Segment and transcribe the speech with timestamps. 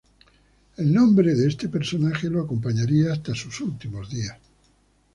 [0.77, 4.39] El nombre de este personaje lo acompañaría hasta sus últimos días.